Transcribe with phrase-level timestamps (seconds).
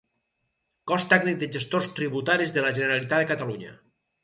[0.91, 3.79] Cos tècnic de gestors tributaris de la Generalitat de Catalunya.